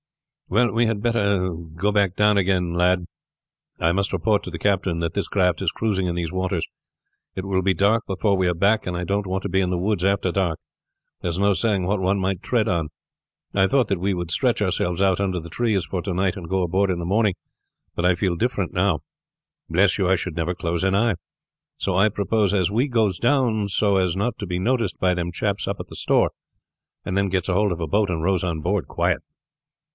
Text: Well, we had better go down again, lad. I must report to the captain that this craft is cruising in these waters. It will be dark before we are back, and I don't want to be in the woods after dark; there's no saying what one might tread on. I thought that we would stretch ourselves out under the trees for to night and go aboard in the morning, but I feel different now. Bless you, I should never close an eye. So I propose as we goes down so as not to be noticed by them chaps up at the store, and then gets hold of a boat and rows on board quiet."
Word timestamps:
Well, 0.49 0.71
we 0.73 0.87
had 0.87 1.01
better 1.01 1.53
go 1.53 1.91
down 1.91 2.37
again, 2.37 2.73
lad. 2.73 3.05
I 3.79 3.91
must 3.93 4.11
report 4.11 4.43
to 4.43 4.49
the 4.49 4.57
captain 4.59 4.99
that 4.99 5.13
this 5.13 5.29
craft 5.29 5.61
is 5.61 5.71
cruising 5.71 6.07
in 6.07 6.15
these 6.15 6.31
waters. 6.33 6.65
It 7.35 7.45
will 7.45 7.61
be 7.61 7.75
dark 7.75 8.05
before 8.05 8.35
we 8.35 8.49
are 8.49 8.55
back, 8.55 8.85
and 8.85 8.97
I 8.97 9.05
don't 9.05 9.27
want 9.27 9.43
to 9.43 9.49
be 9.49 9.61
in 9.61 9.69
the 9.69 9.77
woods 9.77 10.03
after 10.03 10.29
dark; 10.31 10.59
there's 11.21 11.39
no 11.39 11.53
saying 11.53 11.85
what 11.85 12.01
one 12.01 12.19
might 12.19 12.41
tread 12.41 12.67
on. 12.67 12.89
I 13.53 13.67
thought 13.67 13.87
that 13.89 13.99
we 13.99 14.13
would 14.13 14.31
stretch 14.31 14.61
ourselves 14.61 15.01
out 15.01 15.21
under 15.21 15.39
the 15.39 15.49
trees 15.51 15.85
for 15.85 16.01
to 16.01 16.13
night 16.13 16.35
and 16.35 16.49
go 16.49 16.63
aboard 16.63 16.89
in 16.89 16.99
the 16.99 17.05
morning, 17.05 17.35
but 17.95 18.03
I 18.03 18.15
feel 18.15 18.35
different 18.35 18.73
now. 18.73 19.01
Bless 19.69 19.97
you, 19.99 20.09
I 20.09 20.15
should 20.17 20.35
never 20.35 20.55
close 20.55 20.83
an 20.83 20.95
eye. 20.95 21.15
So 21.77 21.95
I 21.95 22.09
propose 22.09 22.53
as 22.53 22.71
we 22.71 22.89
goes 22.89 23.19
down 23.19 23.69
so 23.69 23.97
as 23.97 24.17
not 24.17 24.37
to 24.39 24.47
be 24.47 24.59
noticed 24.59 24.99
by 24.99 25.13
them 25.13 25.31
chaps 25.31 25.67
up 25.67 25.77
at 25.79 25.87
the 25.87 25.95
store, 25.95 26.31
and 27.05 27.15
then 27.15 27.29
gets 27.29 27.47
hold 27.47 27.71
of 27.71 27.79
a 27.79 27.87
boat 27.87 28.09
and 28.09 28.21
rows 28.23 28.43
on 28.43 28.59
board 28.59 28.87
quiet." 28.87 29.21